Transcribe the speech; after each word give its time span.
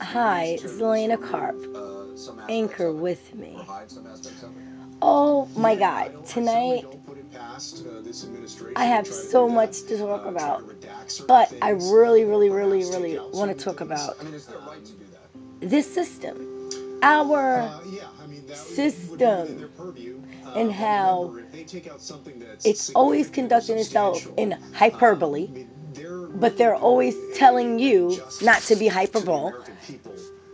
Hi, 0.00 0.58
Zelena 0.60 1.16
Karp, 1.20 1.56
anchor 2.50 2.92
with 2.92 3.34
me. 3.34 3.58
Oh 5.00 5.48
my 5.56 5.74
God, 5.74 6.26
tonight 6.26 6.84
I 8.76 8.84
have 8.84 9.06
so 9.06 9.48
much 9.48 9.82
to 9.84 9.96
talk 9.96 10.26
about, 10.26 10.64
but 11.26 11.52
I 11.62 11.70
really, 11.70 12.24
really, 12.24 12.50
really, 12.50 12.84
really 12.84 13.18
want 13.32 13.56
to 13.56 13.64
talk 13.64 13.80
about 13.80 14.16
this 15.60 15.92
system, 15.92 16.70
our 17.02 17.80
system, 18.52 19.70
and 20.54 20.72
how 20.72 21.38
it's 22.64 22.90
always 22.90 23.30
conducting 23.30 23.78
itself 23.78 24.26
in 24.36 24.52
hyperbole 24.74 25.66
but 26.34 26.56
they're 26.56 26.74
always 26.74 27.16
telling 27.34 27.78
you 27.78 28.20
not 28.42 28.62
to 28.62 28.76
be 28.76 28.88
hyperbole. 28.88 29.52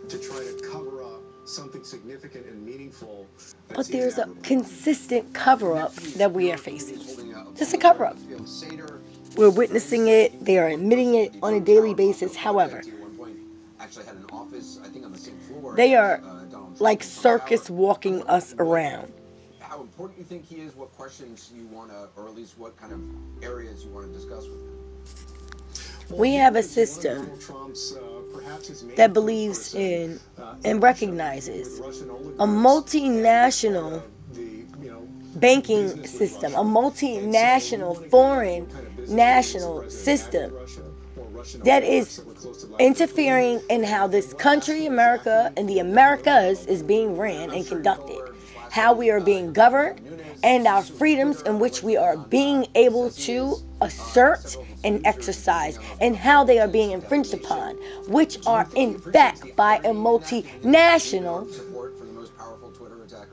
To 0.08 0.18
try 0.18 0.38
to 0.38 0.68
cover 0.70 1.02
up 1.02 1.22
something 1.44 1.84
significant 1.84 2.46
and 2.46 2.64
meaningful. 2.64 3.26
But 3.68 3.86
there's 3.88 4.18
a 4.18 4.28
consistent 4.42 5.32
cover 5.34 5.76
up 5.76 5.94
that 6.16 6.32
we 6.32 6.50
are 6.50 6.56
facing. 6.56 6.98
Just 7.56 7.74
a 7.74 7.78
cover 7.78 8.06
up. 8.06 8.16
We're 9.36 9.50
witnessing 9.50 10.08
it, 10.08 10.44
they 10.44 10.58
are 10.58 10.68
admitting 10.68 11.14
it 11.14 11.34
on 11.42 11.54
a 11.54 11.60
daily 11.60 11.94
basis. 11.94 12.34
However, 12.34 12.82
they 15.76 15.94
are 15.94 16.20
uh, 16.24 16.58
like 16.80 17.02
circus 17.02 17.70
walking 17.70 18.22
us 18.24 18.54
around 18.58 19.12
how 19.70 19.80
important 19.80 20.18
you 20.18 20.24
think 20.24 20.44
he 20.44 20.56
is, 20.56 20.74
what 20.74 20.90
questions 20.96 21.52
you 21.54 21.64
want 21.68 21.90
to, 21.90 22.08
or 22.16 22.26
at 22.26 22.34
least 22.34 22.58
what 22.58 22.76
kind 22.76 22.92
of 22.92 23.00
areas 23.42 23.84
you 23.84 23.90
want 23.90 24.04
to 24.04 24.12
discuss 24.12 24.44
with 24.46 24.60
him. 24.60 24.89
We 26.10 26.34
have 26.34 26.56
a 26.56 26.62
system 26.62 27.30
that 28.96 29.12
believes 29.12 29.74
in 29.74 30.18
and 30.64 30.82
recognizes 30.82 31.78
a 31.78 32.46
multinational 32.46 34.02
banking 35.36 36.06
system, 36.06 36.54
a 36.54 36.64
multinational 36.64 38.10
foreign 38.10 38.68
national 39.08 39.88
system 39.88 40.52
that 41.64 41.82
is 41.82 42.22
interfering 42.78 43.60
in 43.70 43.82
how 43.82 44.06
this 44.06 44.34
country, 44.34 44.86
America, 44.86 45.52
and 45.56 45.68
the 45.68 45.78
Americas 45.78 46.66
is 46.66 46.82
being 46.82 47.16
ran 47.16 47.50
and 47.50 47.66
conducted, 47.66 48.20
how 48.70 48.92
we 48.92 49.10
are 49.10 49.20
being 49.20 49.52
governed, 49.52 50.00
and 50.42 50.66
our 50.66 50.82
freedoms 50.82 51.42
in 51.42 51.58
which 51.58 51.82
we 51.82 51.96
are 51.96 52.16
being 52.16 52.66
able 52.74 53.10
to 53.10 53.56
assert 53.80 54.56
and 54.84 55.04
exercise 55.06 55.78
and 56.00 56.16
how 56.16 56.44
they 56.44 56.58
are 56.58 56.68
being 56.68 56.92
infringed 56.92 57.34
upon, 57.34 57.76
which 58.08 58.38
are 58.46 58.68
in 58.74 58.98
fact 58.98 59.56
by 59.56 59.76
a 59.78 59.92
multinational 59.92 61.48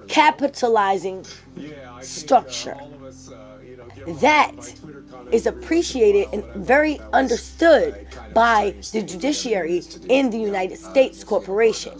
capitalizing 0.07 1.25
structure. 2.01 2.77
That 4.21 4.73
is 5.31 5.47
appreciated 5.47 6.27
and 6.31 6.65
very 6.65 6.99
understood 7.11 8.07
by 8.33 8.75
the 8.93 9.01
judiciary 9.01 9.83
in 10.07 10.29
the 10.29 10.37
United 10.37 10.77
States 10.77 11.23
Corporation. 11.23 11.93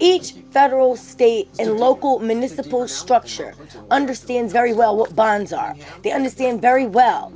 Each 0.00 0.32
federal, 0.50 0.96
state, 0.96 1.48
and 1.58 1.78
local 1.78 2.18
municipal 2.18 2.86
structure 2.88 3.54
understands 3.90 4.52
very 4.52 4.72
well 4.72 4.96
what 4.96 5.14
bonds 5.14 5.52
are. 5.52 5.74
They 6.02 6.12
understand 6.12 6.60
very 6.60 6.86
well 6.86 7.32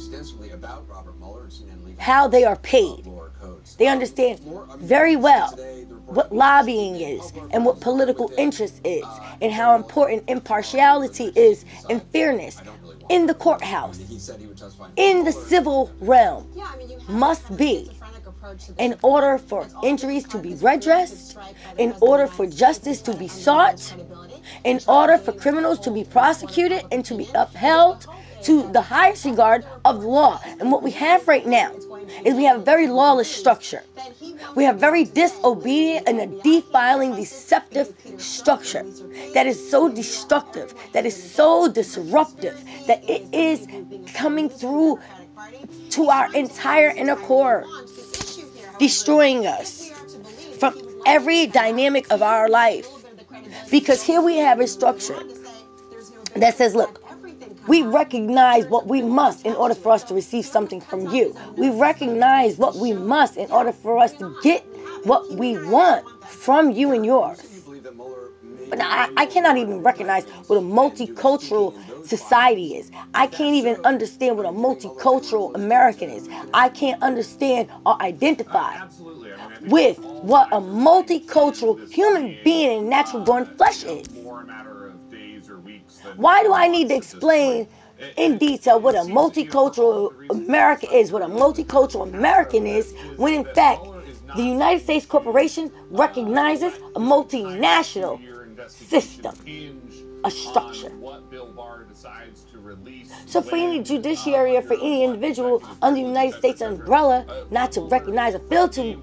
how 1.98 2.28
they 2.28 2.44
are 2.44 2.56
paid. 2.56 3.08
They 3.78 3.86
understand 3.86 4.40
very 4.78 5.16
well 5.16 5.56
what 6.06 6.32
lobbying 6.32 6.96
is 6.96 7.32
and 7.52 7.64
what 7.64 7.80
political 7.80 8.30
interest 8.36 8.80
is 8.84 9.04
and 9.40 9.52
how 9.52 9.74
important 9.74 10.24
impartiality 10.28 11.32
is 11.34 11.64
and 11.88 12.02
fairness 12.12 12.60
in 13.08 13.26
the 13.26 13.34
courthouse, 13.34 13.98
in 14.96 15.24
the 15.24 15.32
civil 15.32 15.90
realm, 16.00 16.50
must 17.08 17.56
be 17.56 17.90
in 18.78 18.96
order 19.02 19.38
for 19.38 19.66
injuries 19.82 20.24
to 20.28 20.38
be 20.38 20.54
redressed, 20.54 21.36
in 21.78 21.94
order 22.00 22.26
for 22.26 22.46
justice 22.46 23.00
to 23.02 23.14
be 23.16 23.28
sought, 23.28 23.94
in 24.64 24.80
order 24.88 25.18
for 25.18 25.32
criminals 25.32 25.78
to 25.80 25.90
be 25.90 26.04
prosecuted 26.04 26.84
and 26.90 27.04
to 27.04 27.14
be 27.14 27.28
upheld 27.34 28.06
to 28.42 28.68
the 28.72 28.80
highest 28.80 29.24
regard 29.24 29.64
of 29.84 30.02
law. 30.02 30.40
And 30.60 30.72
what 30.72 30.82
we 30.82 30.90
have 30.92 31.28
right 31.28 31.46
now 31.46 31.72
is 32.24 32.34
we 32.34 32.44
have 32.44 32.60
a 32.60 32.64
very 32.64 32.88
lawless 32.88 33.30
structure. 33.30 33.82
We 34.56 34.64
have 34.64 34.80
very 34.80 35.04
disobedient 35.04 36.08
and 36.08 36.20
a 36.20 36.42
defiling, 36.42 37.14
deceptive 37.14 37.94
structure 38.18 38.84
that 39.34 39.46
is 39.46 39.70
so 39.70 39.88
destructive, 39.88 40.74
that 40.92 41.06
is 41.06 41.14
so 41.34 41.68
disruptive, 41.68 42.60
that 42.88 43.08
it 43.08 43.32
is 43.32 43.66
coming 44.12 44.48
through 44.48 44.98
to 45.90 46.08
our 46.08 46.32
entire 46.34 46.90
inner 46.90 47.16
core 47.16 47.64
destroying 48.82 49.46
us 49.46 49.90
from 50.58 50.74
every 51.06 51.46
dynamic 51.46 52.04
of 52.10 52.20
our 52.20 52.48
life. 52.48 52.88
Because 53.70 54.02
here 54.02 54.20
we 54.20 54.38
have 54.38 54.58
a 54.58 54.66
structure 54.66 55.22
that 56.34 56.56
says, 56.56 56.74
look, 56.74 57.00
we 57.68 57.82
recognize 57.82 58.66
what 58.66 58.88
we 58.88 59.00
must 59.00 59.46
in 59.46 59.54
order 59.54 59.76
for 59.76 59.92
us 59.92 60.02
to 60.04 60.14
receive 60.14 60.44
something 60.44 60.80
from 60.80 61.14
you. 61.14 61.36
We 61.56 61.70
recognize 61.70 62.58
what 62.58 62.74
we 62.74 62.92
must 62.92 63.36
in 63.36 63.48
order 63.52 63.70
for 63.70 63.98
us 64.00 64.14
to 64.14 64.36
get 64.42 64.62
what 65.04 65.30
we 65.30 65.64
want 65.70 66.04
from 66.24 66.72
you 66.72 66.90
and 66.90 67.06
yours. 67.06 67.38
But 68.68 68.80
I, 68.80 69.10
I 69.16 69.26
cannot 69.26 69.58
even 69.58 69.80
recognize 69.84 70.24
what 70.48 70.56
a 70.56 70.60
multicultural 70.60 71.70
society 72.04 72.76
is. 72.76 72.90
I 73.14 73.26
can't 73.26 73.54
even 73.54 73.76
understand 73.84 74.36
what 74.36 74.46
a 74.46 74.50
multicultural 74.50 75.54
American 75.54 76.10
is. 76.10 76.28
I 76.54 76.68
can't 76.68 77.02
understand 77.02 77.68
or 77.86 78.00
identify 78.02 78.86
with 79.62 79.98
what 79.98 80.48
a 80.52 80.60
multicultural 80.60 81.90
human 81.92 82.36
being 82.44 82.80
and 82.80 82.90
natural 82.90 83.22
born 83.22 83.46
flesh 83.56 83.84
is. 83.84 84.06
Why 86.16 86.42
do 86.42 86.52
I 86.52 86.68
need 86.68 86.88
to 86.88 86.96
explain 86.96 87.68
in 88.16 88.38
detail 88.38 88.80
what 88.80 88.94
a 88.94 89.00
multicultural 89.00 90.12
America 90.30 90.92
is, 90.92 91.12
what 91.12 91.22
a 91.22 91.26
multicultural 91.26 92.02
American 92.02 92.66
is, 92.66 92.92
when 93.16 93.34
in 93.34 93.54
fact 93.54 93.84
the 94.36 94.42
United 94.42 94.82
States 94.82 95.06
Corporation 95.06 95.70
recognizes 95.90 96.74
a 96.96 97.00
multinational 97.00 98.20
system, 98.68 99.34
a 100.24 100.30
structure. 100.30 100.92
So 103.26 103.42
for 103.42 103.56
any 103.56 103.82
judiciary 103.82 104.56
or 104.56 104.62
for 104.62 104.74
any 104.74 105.04
individual 105.04 105.62
under 105.82 106.00
the 106.00 106.06
United 106.06 106.38
States 106.38 106.60
umbrella 106.60 107.46
not 107.50 107.72
to 107.72 107.80
recognize 107.82 108.34
or 108.34 108.40
fail 108.40 108.68
to 108.70 109.00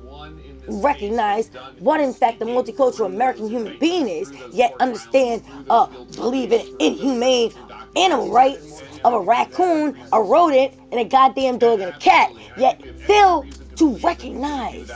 recognize 0.67 1.49
what 1.79 1.99
in 1.99 2.13
fact 2.13 2.39
the 2.39 2.45
multicultural 2.45 3.07
American 3.07 3.49
human 3.49 3.77
being 3.79 4.07
is, 4.07 4.31
yet 4.51 4.73
understand, 4.79 5.43
uh, 5.69 5.87
believe 6.15 6.51
in 6.51 6.75
inhumane 6.79 7.51
animal 7.95 8.29
rights 8.31 8.83
of 9.03 9.13
a 9.13 9.19
raccoon, 9.19 9.97
a 10.13 10.21
rodent, 10.21 10.73
and 10.91 10.99
a 10.99 11.05
goddamn 11.05 11.57
dog 11.57 11.79
and 11.79 11.93
a 11.93 11.97
cat, 11.97 12.31
yet 12.57 12.81
fail 12.99 13.45
to 13.75 13.95
recognize 13.97 14.87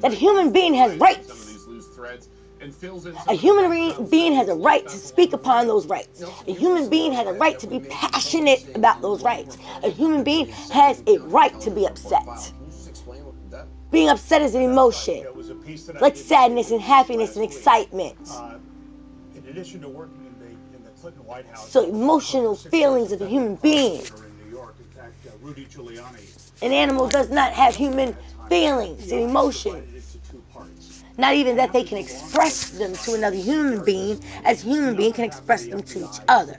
that 0.00 0.12
a 0.12 0.14
human 0.14 0.52
being 0.52 0.74
has 0.74 0.94
rights 0.96 1.44
a 3.28 3.34
human 3.34 4.06
being 4.08 4.34
has 4.34 4.48
a 4.48 4.54
right 4.54 4.86
to 4.86 4.96
speak 4.96 5.32
upon 5.32 5.66
those 5.66 5.86
rights. 5.86 6.22
A 6.46 6.52
human 6.52 6.88
being 6.88 7.12
has 7.12 7.26
a 7.26 7.32
right 7.32 7.58
to 7.58 7.66
be 7.66 7.80
passionate 7.80 8.64
about 8.74 9.02
those 9.02 9.22
rights. 9.22 9.58
A 9.82 9.90
human 9.90 10.24
being 10.24 10.48
has 10.72 11.02
a 11.06 11.18
right 11.18 11.58
to 11.60 11.70
be 11.70 11.86
upset. 11.86 12.52
Being 13.90 14.08
upset 14.08 14.42
is 14.42 14.54
an 14.54 14.62
emotion, 14.62 15.24
like 16.00 16.16
sadness 16.16 16.70
and 16.70 16.80
happiness 16.80 17.36
and 17.36 17.44
excitement. 17.44 18.16
In 19.34 19.46
addition 19.48 19.80
to 19.82 19.88
working 19.88 20.26
in 20.26 20.38
the, 20.40 20.76
in 20.76 20.84
the 20.84 20.90
Clinton 21.00 21.24
White 21.24 21.46
House, 21.46 21.70
so 21.70 21.88
emotional 21.88 22.56
feelings 22.56 23.12
of 23.12 23.20
a 23.22 23.28
human 23.28 23.56
being. 23.56 24.02
An 26.62 26.72
animal 26.72 27.08
does 27.08 27.30
not 27.30 27.52
have 27.52 27.76
human 27.76 28.16
feelings 28.48 29.12
and 29.12 29.22
emotions. 29.22 29.93
Not 31.16 31.34
even 31.34 31.56
that 31.56 31.72
they 31.72 31.84
can 31.84 31.98
express 31.98 32.70
them 32.70 32.92
to 32.92 33.14
another 33.14 33.36
human 33.36 33.84
being 33.84 34.20
as 34.44 34.60
human 34.62 34.96
being 34.96 35.12
can 35.12 35.24
express 35.24 35.66
them 35.66 35.82
to 35.82 35.98
each 36.00 36.20
other. 36.28 36.58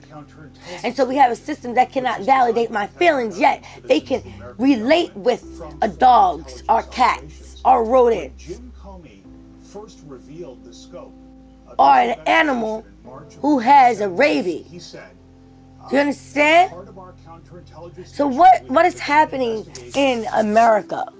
And 0.82 0.96
so 0.96 1.04
we 1.04 1.16
have 1.16 1.30
a 1.30 1.36
system 1.36 1.74
that 1.74 1.92
cannot 1.92 2.22
validate 2.22 2.70
my 2.70 2.86
feelings, 2.86 3.38
yet 3.38 3.64
they 3.84 4.00
can 4.00 4.22
relate 4.56 5.14
with 5.14 5.44
a 5.82 5.88
dogs, 5.88 6.62
our 6.68 6.82
cats, 6.84 7.60
our 7.64 7.84
rodents, 7.84 8.60
or 11.78 11.90
an 11.90 12.18
animal 12.26 12.86
who 13.40 13.58
has 13.58 14.00
a 14.00 14.08
rabies. 14.08 14.96
Do 15.90 15.96
you 15.96 16.00
understand? 16.00 16.72
So 18.06 18.26
what 18.26 18.64
what 18.68 18.86
is 18.86 18.98
happening 18.98 19.66
in 19.94 20.26
America? 20.32 21.12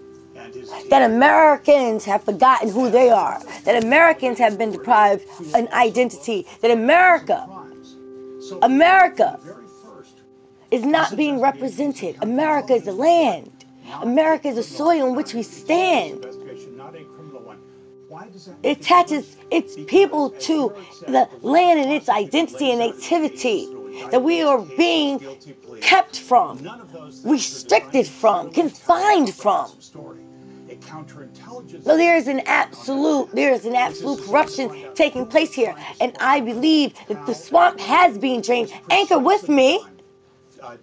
That 0.91 1.03
Americans 1.11 2.05
have 2.05 2.25
forgotten 2.25 2.71
who 2.71 2.91
they 2.91 3.11
are, 3.11 3.41
that 3.65 3.83
Americans 3.85 4.39
have 4.39 4.59
been 4.59 4.73
deprived 4.73 5.25
an 5.55 5.69
identity, 5.73 6.47
that 6.61 6.71
America, 6.71 7.49
America 8.63 9.39
is 10.71 10.85
not 10.85 11.17
being 11.17 11.41
represented. 11.41 12.17
America 12.23 12.75
is 12.75 12.85
the 12.85 12.93
land. 12.93 13.51
America 14.03 14.49
is 14.49 14.57
the 14.57 14.63
soil 14.63 15.09
on 15.09 15.15
which 15.15 15.35
we 15.35 15.43
stand. 15.43 16.25
It 18.63 18.79
attaches 18.79 19.37
its 19.51 19.77
people 19.87 20.31
to 20.31 20.73
the 21.07 21.29
land 21.43 21.81
and 21.81 21.93
its 21.93 22.09
identity 22.09 22.71
and 22.71 22.83
activity 22.83 23.69
that 24.11 24.23
we 24.23 24.43
are 24.43 24.61
being 24.77 25.21
kept 25.81 26.21
from, 26.21 26.67
restricted 27.25 28.07
from, 28.07 28.51
confined 28.51 29.35
from. 29.35 29.71
So 31.83 31.97
there 31.97 32.17
is 32.17 32.29
an 32.29 32.41
absolute, 32.47 33.31
there 33.33 33.53
is 33.53 33.65
an 33.65 33.75
absolute 33.75 34.25
corruption 34.25 34.95
taking 34.95 35.27
place 35.27 35.53
here, 35.53 35.75
and 36.01 36.17
I 36.21 36.41
believe 36.41 36.95
that 37.09 37.27
the 37.27 37.35
swamp 37.35 37.81
has 37.81 38.19
been 38.19 38.41
drained. 38.41 38.73
Anchor 38.91 39.19
with 39.19 39.49
me. 39.49 39.85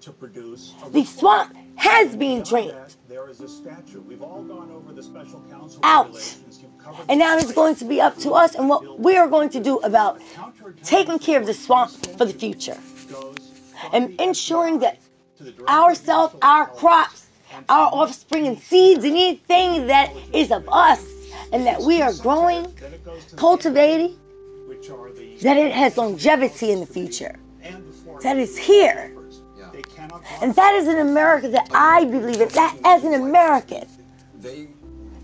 to 0.01 0.11
produce 0.11 0.73
The 0.91 1.03
swamp 1.03 1.55
has 1.75 2.15
been 2.15 2.43
drained. 2.43 2.95
There 3.09 3.29
is 3.29 3.41
a 3.41 3.47
statue. 3.47 4.01
We've 4.01 4.21
all 4.21 4.43
gone 4.43 4.71
over 4.71 4.93
the 4.93 5.03
special 5.03 5.43
counsel 5.49 5.79
out. 5.83 6.37
And 7.09 7.19
now 7.19 7.37
it's 7.37 7.53
going 7.53 7.75
to 7.75 7.85
be 7.85 8.01
up 8.01 8.17
to 8.19 8.31
us 8.31 8.55
and 8.55 8.69
what 8.69 8.99
we 8.99 9.17
are 9.17 9.27
going 9.27 9.49
to 9.49 9.59
do 9.59 9.77
about 9.79 10.21
taking 10.83 11.19
care 11.19 11.39
of 11.39 11.45
the 11.45 11.53
swamp 11.53 11.91
for 11.91 12.25
the 12.25 12.33
future 12.33 12.77
and 13.91 14.19
ensuring 14.21 14.79
that 14.79 14.99
ourselves, 15.67 16.35
our 16.41 16.67
crops, 16.67 17.22
our 17.69 17.89
offspring 17.93 18.47
and 18.47 18.59
seeds, 18.59 19.03
and 19.03 19.13
anything 19.13 19.87
that 19.87 20.11
is 20.33 20.51
of 20.51 20.67
us, 20.69 21.05
and 21.51 21.65
that 21.65 21.81
we 21.81 22.01
are 22.01 22.13
growing, 22.13 22.65
cultivating, 23.35 24.17
that 25.41 25.57
it 25.57 25.71
has 25.71 25.97
longevity 25.97 26.71
in 26.71 26.79
the 26.79 26.85
future, 26.85 27.39
that 28.21 28.37
is 28.37 28.57
here. 28.57 29.15
And 30.41 30.53
that 30.55 30.73
is 30.75 30.87
an 30.87 30.99
America 30.99 31.47
that 31.49 31.69
I 31.73 32.05
believe 32.05 32.39
in. 32.39 32.47
That 32.49 32.77
as 32.85 33.03
an 33.03 33.13
American, 33.15 33.87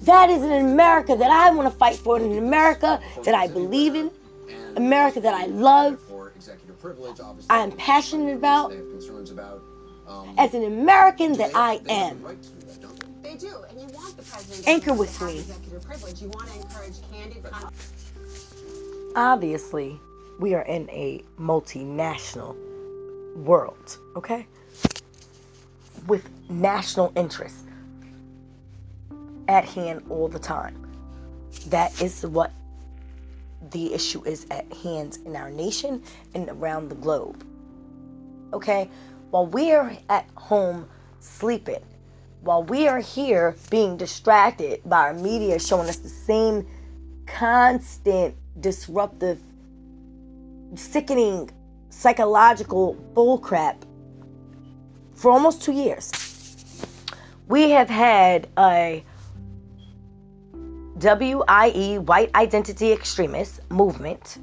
that 0.02 0.30
is 0.30 0.42
an 0.42 0.52
America 0.66 1.16
that 1.16 1.30
I 1.30 1.52
want 1.52 1.72
to 1.72 1.78
fight 1.78 1.96
for, 1.96 2.18
an 2.18 2.38
America 2.38 3.00
that 3.24 3.36
I 3.36 3.48
believe 3.48 3.96
in, 3.96 4.10
America 4.76 5.20
that 5.20 5.34
I 5.34 5.46
love, 5.48 6.00
I 7.50 7.60
am 7.60 7.72
passionate 7.74 8.36
about, 8.36 8.72
as 10.38 10.54
an 10.54 10.64
American 10.64 11.34
that 11.34 11.52
I 11.56 11.82
am. 11.90 12.24
They 13.22 13.36
do, 13.36 13.64
and 13.70 13.80
you 13.80 13.88
want 13.96 14.18
the 14.18 14.24
president 14.24 14.68
anchor 14.68 14.94
with 14.94 15.22
me. 15.22 15.44
You 16.20 16.30
want 16.30 16.50
to 16.50 16.60
encourage 16.60 16.96
candid. 17.12 17.46
Obviously, 19.16 20.00
we 20.40 20.54
are 20.54 20.64
in 20.64 20.90
a 20.90 21.24
multinational 21.40 22.56
world, 23.36 23.98
okay? 24.16 24.48
With 26.08 26.30
national 26.50 27.12
interests 27.16 27.64
at 29.48 29.66
hand 29.66 30.04
all 30.10 30.28
the 30.28 30.40
time. 30.40 30.76
That 31.68 32.02
is 32.02 32.26
what 32.26 32.52
the 33.72 33.94
issue 33.94 34.24
is 34.26 34.48
at 34.50 34.72
hand 34.74 35.18
in 35.26 35.36
our 35.36 35.50
nation 35.50 36.02
and 36.34 36.48
around 36.50 36.90
the 36.90 36.96
globe. 36.96 37.44
Okay? 38.54 38.90
While 39.30 39.48
we 39.48 39.72
are 39.74 39.92
at 40.10 40.28
home 40.36 40.88
sleeping, 41.20 41.84
while 42.42 42.64
we 42.64 42.88
are 42.88 43.00
here 43.00 43.56
being 43.70 43.98
distracted 43.98 44.82
by 44.86 45.00
our 45.02 45.14
media 45.14 45.60
showing 45.60 45.90
us 45.90 45.98
the 45.98 46.10
same 46.10 46.68
constant 47.28 48.36
disruptive, 48.60 49.40
sickening 50.76 51.52
psychological 51.90 52.96
bullcrap 53.14 53.84
for 55.14 55.32
almost 55.32 55.62
two 55.62 55.74
years. 55.74 56.12
We 57.48 57.72
have 57.72 57.90
had 57.90 58.48
a 58.58 59.04
WIE, 61.02 61.98
White 62.00 62.32
Identity 62.36 62.92
Extremist 62.92 63.60
movement, 63.70 64.38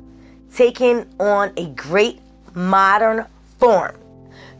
taking 0.54 1.06
on 1.18 1.52
a 1.56 1.66
great 1.70 2.20
modern 2.54 3.26
form, 3.58 3.96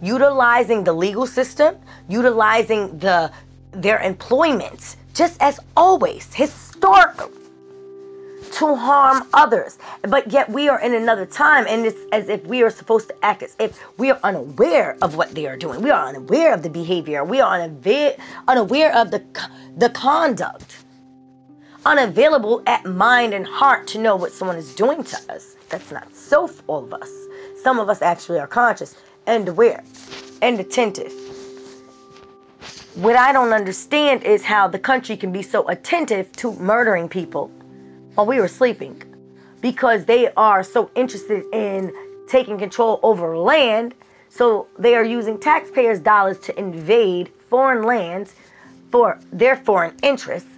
utilizing 0.03 0.85
the 0.85 0.93
legal 0.93 1.27
system, 1.27 1.77
utilizing 2.09 2.99
the 2.99 3.31
their 3.73 3.99
employment, 4.01 4.97
just 5.13 5.41
as 5.43 5.61
always, 5.77 6.33
historical, 6.33 7.31
to 8.53 8.75
harm 8.75 9.29
others. 9.35 9.79
But 10.03 10.33
yet 10.33 10.49
we 10.49 10.69
are 10.69 10.81
in 10.81 10.95
another 10.95 11.27
time, 11.27 11.67
and 11.69 11.85
it's 11.85 12.01
as 12.13 12.29
if 12.29 12.45
we 12.47 12.63
are 12.63 12.71
supposed 12.71 13.09
to 13.09 13.25
act 13.25 13.43
as 13.43 13.55
if 13.59 13.79
we 13.99 14.11
are 14.11 14.21
unaware 14.23 14.97
of 15.03 15.17
what 15.17 15.35
they 15.35 15.47
are 15.47 15.57
doing. 15.57 15.83
We 15.83 15.91
are 15.91 16.09
unaware 16.09 16.55
of 16.55 16.63
the 16.63 16.71
behavior. 16.71 17.23
We 17.25 17.41
are 17.41 17.61
unaware, 17.61 18.17
unaware 18.49 18.97
of 18.97 19.11
the 19.11 19.23
the 19.77 19.91
conduct 19.91 20.85
unavailable 21.87 22.63
at 22.67 22.85
mind 22.85 23.33
and 23.33 23.47
heart 23.47 23.87
to 23.87 23.99
know 23.99 24.17
what 24.17 24.33
someone 24.33 24.57
is 24.57 24.75
doing 24.75 25.05
to 25.05 25.17
us. 25.33 25.55
That's 25.69 25.93
not 25.93 26.15
so 26.15 26.49
for 26.49 26.63
all 26.67 26.85
of 26.85 26.93
us. 26.93 27.11
Some 27.63 27.79
of 27.79 27.89
us 27.89 28.03
actually 28.03 28.41
are 28.41 28.49
conscious 28.49 28.97
and 29.27 29.49
aware 29.49 29.83
and 30.43 30.61
attentive. 30.61 31.13
What 32.95 33.17
I 33.17 33.33
don't 33.33 33.53
understand 33.53 34.23
is 34.23 34.45
how 34.45 34.69
the 34.69 34.79
country 34.79 35.17
can 35.17 35.33
be 35.33 35.43
so 35.43 35.69
attentive 35.69 36.33
to 36.37 36.53
murdering 36.55 37.09
people 37.09 37.49
while 38.15 38.27
we 38.27 38.41
were 38.41 38.49
sleeping 38.49 39.03
because 39.61 40.05
they 40.05 40.33
are 40.35 40.63
so 40.63 40.91
interested 40.95 41.45
in 41.53 41.93
taking 42.29 42.59
control 42.59 43.01
over 43.03 43.37
land. 43.37 43.95
So 44.29 44.69
they 44.79 44.95
are 44.95 45.05
using 45.05 45.39
taxpayers' 45.39 46.01
dollars 46.01 46.39
to 46.41 46.59
invade 46.59 47.31
foreign 47.51 47.85
lands 47.85 48.35
for 48.91 49.19
their 49.33 49.57
foreign 49.57 49.95
interests 50.03 50.49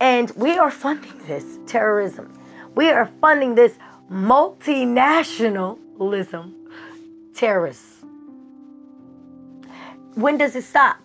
and 0.00 0.30
we 0.36 0.58
are 0.58 0.70
funding 0.70 1.18
this 1.26 1.58
terrorism. 1.66 2.38
We 2.74 2.90
are 2.90 3.10
funding 3.20 3.54
this 3.54 3.78
multinationalism 4.10 6.52
terrorists. 7.34 7.95
When 10.16 10.38
does 10.38 10.56
it 10.56 10.64
stop? 10.64 10.96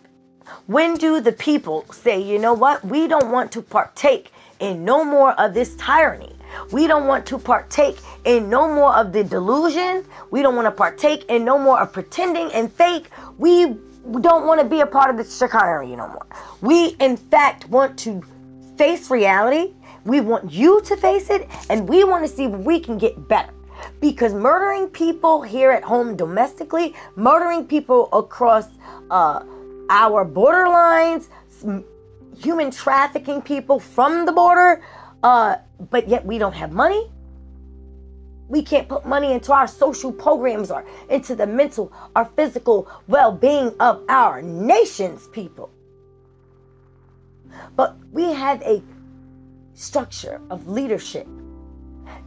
When 0.67 0.95
do 0.95 1.19
the 1.19 1.33
people 1.33 1.85
say, 1.91 2.21
you 2.21 2.39
know 2.39 2.53
what, 2.53 2.81
we 2.85 3.09
don't 3.09 3.29
want 3.29 3.51
to 3.51 3.61
partake 3.61 4.31
in 4.61 4.85
no 4.85 5.03
more 5.03 5.37
of 5.37 5.53
this 5.53 5.75
tyranny? 5.75 6.33
We 6.71 6.87
don't 6.87 7.07
want 7.07 7.25
to 7.25 7.37
partake 7.37 7.97
in 8.23 8.49
no 8.49 8.73
more 8.73 8.95
of 8.95 9.11
the 9.11 9.25
delusion. 9.25 10.05
We 10.31 10.41
don't 10.41 10.55
want 10.55 10.67
to 10.67 10.71
partake 10.71 11.25
in 11.27 11.43
no 11.43 11.59
more 11.59 11.81
of 11.81 11.91
pretending 11.91 12.53
and 12.53 12.71
fake. 12.71 13.09
We 13.37 13.75
don't 14.21 14.47
want 14.47 14.61
to 14.61 14.65
be 14.65 14.79
a 14.79 14.87
part 14.87 15.09
of 15.09 15.17
the 15.17 15.29
chicanery 15.29 15.93
no 15.93 16.07
more. 16.07 16.25
We, 16.61 16.95
in 17.01 17.17
fact, 17.17 17.67
want 17.67 17.99
to 17.99 18.21
face 18.77 19.11
reality. 19.11 19.73
We 20.05 20.21
want 20.21 20.53
you 20.53 20.81
to 20.83 20.95
face 20.95 21.29
it, 21.29 21.49
and 21.69 21.85
we 21.85 22.05
want 22.05 22.25
to 22.25 22.33
see 22.33 22.45
if 22.45 22.51
we 22.51 22.79
can 22.79 22.97
get 22.97 23.27
better. 23.27 23.51
Because 23.99 24.33
murdering 24.33 24.87
people 24.87 25.41
here 25.41 25.71
at 25.71 25.83
home 25.83 26.15
domestically, 26.15 26.95
murdering 27.15 27.65
people 27.65 28.09
across 28.13 28.67
uh, 29.09 29.43
our 29.89 30.25
borderlines, 30.25 31.27
human 32.37 32.71
trafficking 32.71 33.41
people 33.41 33.79
from 33.79 34.25
the 34.25 34.31
border, 34.31 34.81
uh, 35.23 35.57
but 35.89 36.07
yet 36.07 36.25
we 36.25 36.37
don't 36.37 36.53
have 36.53 36.71
money. 36.71 37.09
We 38.47 38.61
can't 38.61 38.89
put 38.89 39.05
money 39.05 39.31
into 39.31 39.53
our 39.53 39.67
social 39.67 40.11
programs 40.11 40.71
or 40.71 40.85
into 41.09 41.35
the 41.35 41.47
mental 41.47 41.91
or 42.15 42.25
physical 42.35 42.89
well 43.07 43.31
being 43.31 43.73
of 43.79 44.03
our 44.09 44.41
nation's 44.41 45.27
people. 45.29 45.69
But 47.75 47.95
we 48.11 48.33
have 48.33 48.61
a 48.63 48.81
structure 49.73 50.41
of 50.49 50.67
leadership 50.67 51.27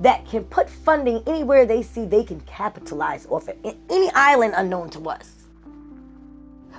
that 0.00 0.26
can 0.26 0.44
put 0.44 0.68
funding 0.68 1.22
anywhere 1.26 1.66
they 1.66 1.82
see 1.82 2.04
they 2.04 2.24
can 2.24 2.40
capitalize 2.40 3.26
off 3.26 3.48
it, 3.48 3.58
in 3.62 3.78
any 3.90 4.10
island 4.14 4.54
unknown 4.56 4.90
to 4.90 5.08
us. 5.08 5.46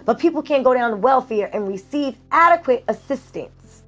But 0.05 0.19
people 0.19 0.41
can't 0.41 0.63
go 0.63 0.73
down 0.73 0.91
to 0.91 0.97
welfare 0.97 1.49
and 1.53 1.67
receive 1.67 2.15
adequate 2.31 2.83
assistance, 2.87 3.83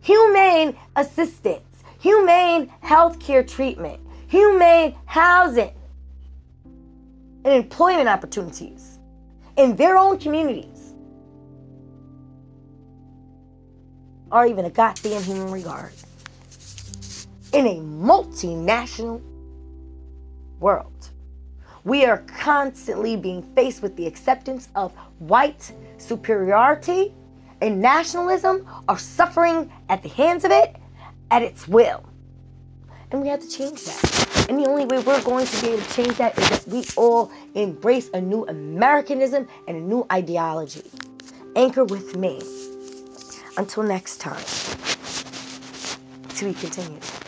humane 0.00 0.76
assistance, 0.96 1.82
humane 1.98 2.72
health 2.80 3.18
care 3.20 3.42
treatment, 3.42 4.00
humane 4.28 4.96
housing, 5.04 5.74
and 7.44 7.52
employment 7.52 8.08
opportunities 8.08 8.98
in 9.56 9.76
their 9.76 9.98
own 9.98 10.18
communities. 10.18 10.74
or 14.34 14.46
even 14.46 14.64
a 14.64 14.70
goddamn 14.70 15.22
human 15.22 15.50
regard. 15.50 15.92
In 17.54 17.68
a 17.68 17.76
multinational 17.76 19.22
world, 20.58 21.10
we 21.84 22.04
are 22.04 22.18
constantly 22.26 23.16
being 23.16 23.44
faced 23.54 23.80
with 23.80 23.94
the 23.94 24.08
acceptance 24.08 24.70
of 24.74 24.92
white 25.20 25.70
superiority 25.98 27.14
and 27.60 27.80
nationalism 27.80 28.68
are 28.88 28.98
suffering 28.98 29.70
at 29.88 30.02
the 30.02 30.08
hands 30.08 30.44
of 30.44 30.50
it 30.50 30.74
at 31.30 31.42
its 31.42 31.68
will. 31.68 32.04
And 33.12 33.22
we 33.22 33.28
have 33.28 33.40
to 33.40 33.48
change 33.48 33.84
that. 33.84 34.46
And 34.48 34.58
the 34.58 34.68
only 34.68 34.84
way 34.86 34.98
we're 34.98 35.22
going 35.22 35.46
to 35.46 35.60
be 35.62 35.68
able 35.68 35.82
to 35.82 35.94
change 35.94 36.16
that 36.16 36.36
is 36.36 36.48
that 36.48 36.66
we 36.66 36.84
all 36.96 37.30
embrace 37.54 38.10
a 38.14 38.20
new 38.20 38.44
Americanism 38.48 39.46
and 39.68 39.76
a 39.76 39.80
new 39.80 40.04
ideology. 40.10 40.90
Anchor 41.54 41.84
with 41.84 42.16
me. 42.16 42.42
Until 43.56 43.84
next 43.84 44.16
time. 44.16 44.44
To 46.30 46.44
be 46.46 46.52
continued. 46.54 47.23